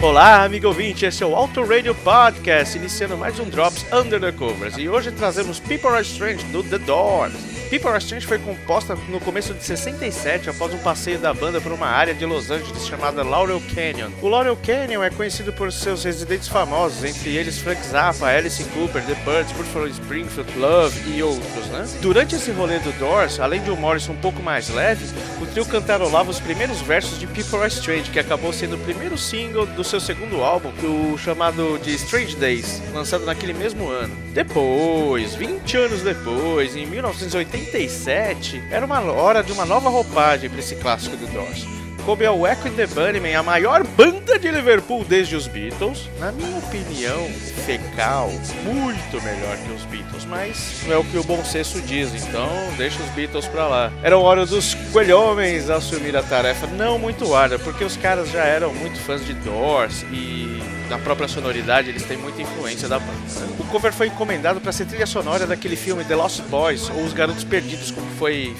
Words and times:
Olá, 0.00 0.44
amigo 0.44 0.68
ouvinte, 0.68 1.04
esse 1.04 1.24
é 1.24 1.26
o 1.26 1.34
Auto 1.34 1.60
Radio 1.64 1.92
Podcast, 1.92 2.78
iniciando 2.78 3.16
mais 3.16 3.40
um 3.40 3.48
Drops 3.48 3.84
Under 3.92 4.20
the 4.20 4.30
Covers. 4.30 4.78
E 4.78 4.88
hoje 4.88 5.10
trazemos 5.10 5.58
People 5.58 5.90
Are 5.90 6.02
Strange 6.02 6.44
do 6.52 6.62
The 6.62 6.78
Doors. 6.78 7.57
People 7.68 7.90
Are 7.90 7.98
Strange 7.98 8.26
foi 8.26 8.38
composta 8.38 8.96
no 9.10 9.20
começo 9.20 9.52
de 9.52 9.62
67 9.62 10.48
após 10.48 10.72
um 10.72 10.78
passeio 10.78 11.18
da 11.18 11.34
banda 11.34 11.60
por 11.60 11.70
uma 11.70 11.86
área 11.86 12.14
de 12.14 12.24
Los 12.24 12.50
Angeles 12.50 12.86
chamada 12.86 13.22
Laurel 13.22 13.60
Canyon. 13.74 14.10
O 14.22 14.28
Laurel 14.28 14.56
Canyon 14.56 15.02
é 15.02 15.10
conhecido 15.10 15.52
por 15.52 15.70
seus 15.70 16.02
residentes 16.02 16.48
famosos, 16.48 17.04
entre 17.04 17.36
eles 17.36 17.58
Frank 17.58 17.86
Zappa, 17.86 18.24
Alice 18.24 18.64
Cooper, 18.70 19.04
The 19.04 19.14
Birds, 19.16 19.52
Buffalo 19.52 19.86
Springfield, 19.86 20.50
Love 20.58 21.14
e 21.14 21.22
outros, 21.22 21.66
né? 21.66 21.86
Durante 22.00 22.36
esse 22.36 22.50
rolê 22.52 22.78
do 22.78 22.90
Doors, 22.98 23.38
além 23.38 23.62
de 23.62 23.70
um 23.70 23.76
Morrison 23.76 24.12
um 24.12 24.16
pouco 24.16 24.42
mais 24.42 24.70
leve, 24.70 25.04
o 25.38 25.44
trio 25.44 25.66
cantarolava 25.66 26.30
os 26.30 26.40
primeiros 26.40 26.80
versos 26.80 27.18
de 27.20 27.26
People 27.26 27.58
Are 27.58 27.68
Strange, 27.68 28.10
que 28.10 28.18
acabou 28.18 28.50
sendo 28.50 28.76
o 28.76 28.78
primeiro 28.78 29.18
single 29.18 29.66
do 29.66 29.84
seu 29.84 30.00
segundo 30.00 30.42
álbum, 30.42 30.72
o 30.82 31.18
chamado 31.18 31.78
de 31.82 31.92
Strange 31.96 32.34
Days, 32.34 32.80
lançado 32.94 33.26
naquele 33.26 33.52
mesmo 33.52 33.90
ano. 33.90 34.16
Depois, 34.32 35.34
20 35.34 35.76
anos 35.76 36.00
depois, 36.00 36.74
em 36.74 36.86
1980 36.86 37.57
87 37.58 38.62
era 38.70 38.86
uma 38.86 39.00
hora 39.00 39.42
de 39.42 39.52
uma 39.52 39.66
nova 39.66 39.88
roupagem 39.88 40.48
para 40.48 40.60
esse 40.60 40.76
clássico 40.76 41.16
do 41.16 41.26
Doors. 41.26 41.66
Coube 42.04 42.24
ao 42.24 42.46
Echo 42.46 42.68
and 42.68 42.72
the 42.72 42.86
Bunnymen, 42.86 43.34
a 43.34 43.42
maior 43.42 43.84
banda 43.84 44.38
de 44.38 44.50
Liverpool 44.50 45.04
desde 45.04 45.36
os 45.36 45.46
Beatles. 45.46 46.08
Na 46.18 46.32
minha 46.32 46.56
opinião, 46.56 47.28
fecal, 47.66 48.30
muito 48.64 49.22
melhor 49.22 49.58
que 49.58 49.72
os 49.72 49.84
Beatles, 49.84 50.24
mas 50.24 50.80
não 50.86 50.94
é 50.94 50.96
o 50.98 51.04
que 51.04 51.18
o 51.18 51.24
bom 51.24 51.44
senso 51.44 51.82
diz, 51.82 52.14
então 52.14 52.48
deixa 52.78 53.02
os 53.02 53.10
Beatles 53.10 53.46
pra 53.46 53.66
lá. 53.66 53.92
Era 54.02 54.16
hora 54.16 54.46
dos 54.46 54.72
coelhomens 54.90 55.68
assumir 55.68 56.16
a 56.16 56.22
tarefa 56.22 56.66
não 56.66 56.98
muito 56.98 57.34
árdua, 57.34 57.58
porque 57.58 57.84
os 57.84 57.96
caras 57.96 58.30
já 58.30 58.44
eram 58.44 58.72
muito 58.72 58.98
fãs 59.00 59.22
de 59.26 59.34
Doors 59.34 60.02
e 60.10 60.62
na 60.88 60.98
própria 60.98 61.28
sonoridade, 61.28 61.90
eles 61.90 62.04
têm 62.04 62.16
muita 62.16 62.42
influência 62.42 62.88
da 62.88 62.98
banda. 62.98 63.12
O 63.58 63.64
cover 63.64 63.92
foi 63.92 64.08
encomendado 64.08 64.60
para 64.60 64.72
ser 64.72 64.86
trilha 64.86 65.06
sonora 65.06 65.46
daquele 65.46 65.76
filme 65.76 66.04
The 66.04 66.16
Lost 66.16 66.40
Boys, 66.42 66.88
ou 66.90 67.04
Os 67.04 67.12
Garotos 67.12 67.44
Perdidos, 67.44 67.90
como 67.90 68.06
foi 68.18 68.54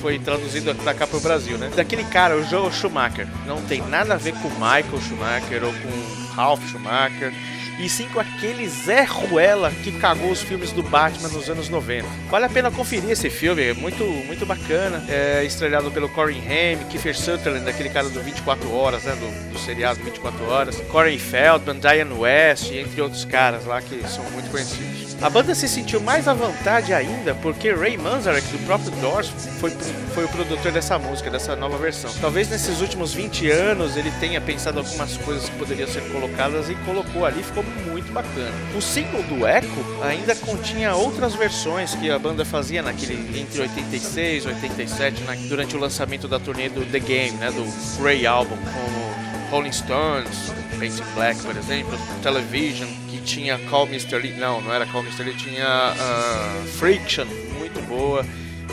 foi 0.00 0.18
traduzido 0.18 0.74
pra 0.74 0.92
cá 0.92 1.06
pro 1.06 1.18
Brasil, 1.18 1.56
né? 1.56 1.70
Daquele 1.74 2.04
cara, 2.04 2.36
o 2.36 2.44
Joe 2.44 2.70
Schumacher. 2.70 3.26
Não 3.46 3.62
tem 3.62 3.80
nada 3.80 4.12
a 4.12 4.16
ver 4.18 4.34
com 4.34 4.50
Michael 4.50 5.00
Schumacher 5.00 5.64
ou 5.64 5.72
com 5.72 6.34
Ralph 6.34 6.62
Schumacher 6.70 7.32
e 7.78 7.88
sim 7.88 8.08
com 8.08 8.20
aquele 8.20 8.68
Zé 8.68 9.04
Ruela 9.04 9.70
que 9.70 9.92
cagou 9.92 10.30
os 10.30 10.42
filmes 10.42 10.72
do 10.72 10.82
Batman 10.82 11.28
nos 11.28 11.48
anos 11.48 11.68
90. 11.68 12.06
Vale 12.30 12.44
a 12.44 12.48
pena 12.48 12.70
conferir 12.70 13.10
esse 13.10 13.28
filme, 13.30 13.62
é 13.62 13.74
muito, 13.74 14.04
muito 14.04 14.46
bacana. 14.46 15.04
É 15.08 15.44
estrelado 15.44 15.90
pelo 15.90 16.08
Corey 16.08 16.40
Haim, 16.46 16.78
Kiefer 16.88 17.16
Sutherland, 17.16 17.68
aquele 17.68 17.88
cara 17.88 18.08
do 18.08 18.20
24 18.20 18.70
Horas, 18.72 19.04
né, 19.04 19.12
do, 19.12 19.52
do 19.52 19.58
seriado 19.58 20.02
24 20.02 20.44
Horas, 20.48 20.76
Corey 20.90 21.18
Feldman, 21.18 21.78
Diane 21.78 22.12
West, 22.12 22.70
entre 22.72 23.00
outros 23.00 23.24
caras 23.24 23.64
lá 23.64 23.80
que 23.80 24.06
são 24.08 24.24
muito 24.30 24.50
conhecidos. 24.50 25.03
A 25.24 25.30
banda 25.30 25.54
se 25.54 25.66
sentiu 25.66 26.02
mais 26.02 26.28
à 26.28 26.34
vontade 26.34 26.92
ainda 26.92 27.34
porque 27.36 27.72
Ray 27.72 27.96
Manzarek, 27.96 28.46
do 28.48 28.58
próprio 28.66 28.90
Doors, 29.00 29.30
foi, 29.58 29.70
foi 29.70 30.26
o 30.26 30.28
produtor 30.28 30.70
dessa 30.70 30.98
música, 30.98 31.30
dessa 31.30 31.56
nova 31.56 31.78
versão. 31.78 32.10
Talvez 32.20 32.50
nesses 32.50 32.82
últimos 32.82 33.14
20 33.14 33.50
anos 33.50 33.96
ele 33.96 34.10
tenha 34.20 34.38
pensado 34.38 34.80
algumas 34.80 35.16
coisas 35.16 35.48
que 35.48 35.56
poderiam 35.56 35.88
ser 35.88 36.02
colocadas 36.12 36.68
e 36.68 36.74
colocou 36.84 37.24
ali, 37.24 37.42
ficou 37.42 37.64
muito 37.86 38.12
bacana. 38.12 38.52
O 38.76 38.82
single 38.82 39.22
do 39.22 39.46
Echo 39.46 40.02
ainda 40.02 40.34
continha 40.34 40.94
outras 40.94 41.34
versões 41.34 41.94
que 41.94 42.10
a 42.10 42.18
banda 42.18 42.44
fazia 42.44 42.82
naquele 42.82 43.40
entre 43.40 43.62
86 43.62 44.44
e 44.44 44.48
87, 44.48 45.22
na, 45.22 45.34
durante 45.48 45.74
o 45.74 45.80
lançamento 45.80 46.28
da 46.28 46.38
turnê 46.38 46.68
do 46.68 46.84
The 46.84 46.98
Game, 46.98 47.38
né, 47.38 47.50
do 47.50 47.64
Grey 47.98 48.26
Album, 48.26 48.58
como 48.58 49.50
Rolling 49.50 49.72
Stones, 49.72 50.52
Paint 50.84 51.02
Black, 51.14 51.42
por 51.42 51.56
exemplo, 51.56 51.98
Television, 52.22 52.86
que 53.08 53.18
tinha 53.22 53.58
Call 53.70 53.86
Mr. 53.86 54.18
Lee, 54.18 54.34
não, 54.34 54.60
não 54.60 54.70
era 54.70 54.84
Call 54.84 55.02
Mr. 55.02 55.24
Lee, 55.24 55.34
tinha 55.34 55.94
uh, 55.94 56.68
Friction, 56.68 57.24
muito 57.58 57.80
boa 57.88 58.22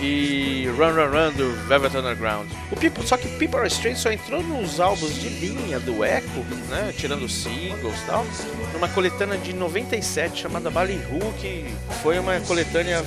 e 0.00 0.68
Run 0.76 0.92
Run 0.92 1.10
Run 1.10 1.32
do 1.32 1.52
Velvet 1.66 1.96
Underground. 1.96 2.48
O 2.70 2.76
People, 2.76 3.06
só 3.06 3.16
que 3.16 3.28
People 3.36 3.58
Are 3.58 3.68
Strange 3.68 3.98
só 4.00 4.10
entrou 4.10 4.42
nos 4.42 4.80
álbuns 4.80 5.14
de 5.14 5.28
linha 5.28 5.78
do 5.80 6.04
Echo, 6.04 6.44
né, 6.68 6.92
tirando 6.96 7.28
singles 7.28 7.98
e 8.02 8.06
tal, 8.06 8.26
numa 8.72 8.88
coletânea 8.88 9.38
de 9.38 9.52
97 9.52 10.42
chamada 10.42 10.70
Ballyhoo, 10.70 11.32
que 11.40 11.64
foi 12.02 12.18
uma 12.18 12.38
coletânea 12.40 13.04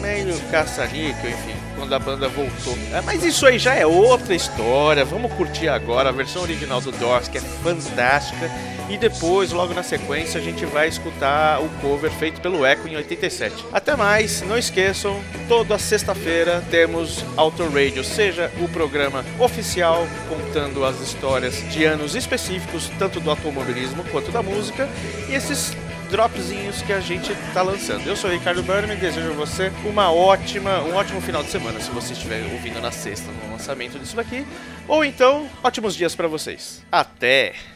meio 0.00 0.38
caça-níquel, 0.50 1.30
enfim, 1.30 1.54
quando 1.76 1.94
a 1.94 1.98
banda 1.98 2.28
voltou. 2.28 2.76
É, 2.92 3.00
mas 3.00 3.24
isso 3.24 3.46
aí 3.46 3.58
já 3.58 3.74
é 3.74 3.86
outra 3.86 4.34
história, 4.34 5.04
vamos 5.04 5.32
curtir 5.32 5.68
agora 5.68 6.08
a 6.08 6.12
versão 6.12 6.42
original 6.42 6.80
do 6.80 6.92
Doors, 6.92 7.28
que 7.28 7.38
é 7.38 7.40
fantástica 7.40 8.50
e 8.88 8.96
depois, 8.96 9.52
logo 9.52 9.74
na 9.74 9.82
sequência, 9.82 10.40
a 10.40 10.42
gente 10.42 10.64
vai 10.64 10.88
escutar 10.88 11.60
o 11.60 11.68
cover 11.80 12.10
feito 12.10 12.40
pelo 12.40 12.64
Echo 12.64 12.86
em 12.86 12.96
87. 12.96 13.66
Até 13.72 13.96
mais, 13.96 14.42
não 14.42 14.56
esqueçam, 14.56 15.20
toda 15.48 15.78
sexta-feira 15.78 16.62
temos 16.70 17.24
Auto 17.36 17.64
Radio, 17.68 18.04
seja 18.04 18.50
o 18.60 18.68
programa 18.68 19.24
oficial 19.38 20.06
contando 20.28 20.84
as 20.84 21.00
histórias 21.00 21.56
de 21.70 21.84
anos 21.84 22.14
específicos, 22.14 22.90
tanto 22.98 23.20
do 23.20 23.30
automobilismo 23.30 24.04
quanto 24.04 24.30
da 24.30 24.42
música, 24.42 24.88
e 25.28 25.34
esses 25.34 25.76
dropzinhos 26.10 26.82
que 26.82 26.92
a 26.92 27.00
gente 27.00 27.32
está 27.32 27.62
lançando. 27.62 28.06
Eu 28.06 28.16
sou 28.16 28.30
o 28.30 28.32
Ricardo 28.32 28.62
Burnham 28.62 28.92
e 28.92 28.96
desejo 28.96 29.30
a 29.30 29.34
você 29.34 29.72
uma 29.84 30.12
ótima, 30.12 30.80
um 30.82 30.94
ótimo 30.94 31.20
final 31.20 31.42
de 31.42 31.50
semana 31.50 31.80
se 31.80 31.90
você 31.90 32.12
estiver 32.12 32.44
ouvindo 32.52 32.80
na 32.80 32.92
sexta 32.92 33.30
no 33.32 33.52
lançamento 33.52 33.98
disso 33.98 34.14
daqui, 34.14 34.46
ou 34.86 35.04
então 35.04 35.48
ótimos 35.62 35.96
dias 35.96 36.14
para 36.14 36.28
vocês. 36.28 36.82
Até! 36.90 37.75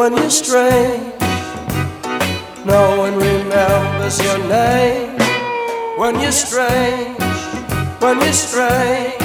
when 0.00 0.16
you 0.16 0.30
stray. 0.30 0.98
No 2.64 2.96
one 2.96 3.16
remembers 3.16 4.18
your 4.24 4.38
name 4.48 5.18
when 5.98 6.18
you 6.18 6.32
stray, 6.32 7.14
when 8.00 8.18
you 8.22 8.32
stray. 8.32 9.19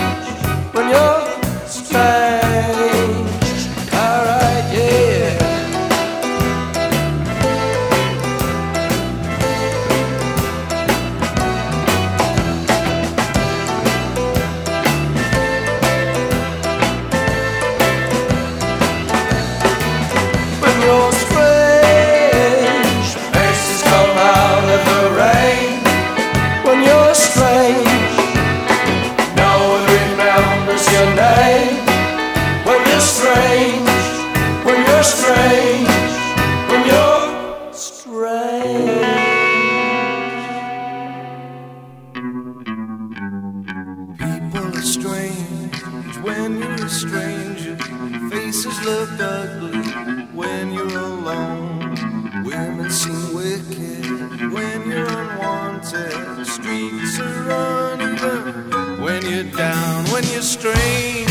Unwanted. 55.94 56.48
Streets 56.48 57.20
are 57.20 57.94
uneven 57.94 59.02
when 59.02 59.22
you're 59.26 59.44
down, 59.44 60.06
when 60.06 60.24
you're 60.26 60.42
strange. 60.42 61.30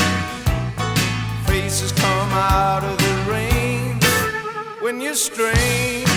Faces 1.46 1.92
come 1.92 2.30
out 2.32 2.84
of 2.84 2.96
the 2.98 3.30
rain 3.30 3.98
when 4.80 5.00
you're 5.00 5.14
strange. 5.14 6.08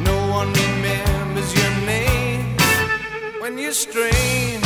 No 0.00 0.28
one 0.30 0.52
remembers 0.52 1.54
your 1.54 1.86
name 1.86 2.56
when 3.40 3.58
you're 3.58 3.72
strange. 3.72 4.63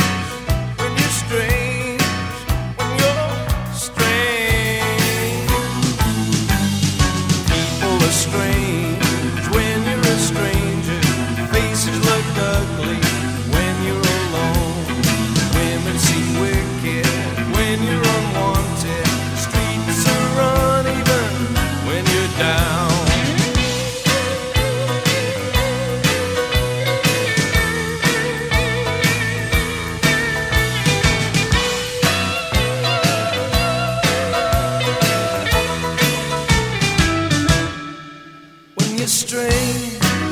a 39.01 39.07
string. 39.07 40.28